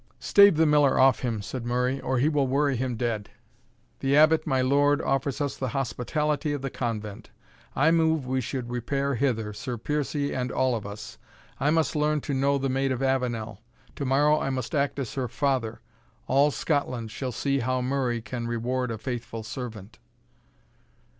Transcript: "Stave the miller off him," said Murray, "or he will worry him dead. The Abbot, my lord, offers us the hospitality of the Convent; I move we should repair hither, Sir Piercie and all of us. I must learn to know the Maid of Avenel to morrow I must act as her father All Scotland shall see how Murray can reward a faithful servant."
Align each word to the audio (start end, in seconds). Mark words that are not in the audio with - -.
"Stave 0.17 0.57
the 0.57 0.65
miller 0.65 0.99
off 0.99 1.19
him," 1.19 1.43
said 1.43 1.63
Murray, 1.63 2.01
"or 2.01 2.17
he 2.17 2.27
will 2.27 2.47
worry 2.47 2.75
him 2.75 2.95
dead. 2.95 3.29
The 3.99 4.17
Abbot, 4.17 4.47
my 4.47 4.59
lord, 4.59 4.99
offers 4.99 5.39
us 5.39 5.55
the 5.55 5.67
hospitality 5.77 6.53
of 6.53 6.63
the 6.63 6.71
Convent; 6.71 7.29
I 7.75 7.91
move 7.91 8.25
we 8.25 8.41
should 8.41 8.71
repair 8.71 9.13
hither, 9.13 9.53
Sir 9.53 9.77
Piercie 9.77 10.33
and 10.33 10.51
all 10.51 10.73
of 10.73 10.87
us. 10.87 11.19
I 11.59 11.69
must 11.69 11.95
learn 11.95 12.19
to 12.21 12.33
know 12.33 12.57
the 12.57 12.67
Maid 12.67 12.91
of 12.91 13.03
Avenel 13.03 13.61
to 13.95 14.03
morrow 14.03 14.39
I 14.39 14.49
must 14.49 14.73
act 14.73 14.97
as 14.97 15.13
her 15.13 15.27
father 15.27 15.81
All 16.25 16.49
Scotland 16.49 17.11
shall 17.11 17.31
see 17.31 17.59
how 17.59 17.79
Murray 17.83 18.23
can 18.23 18.47
reward 18.47 18.89
a 18.89 18.97
faithful 18.97 19.43
servant." 19.43 19.99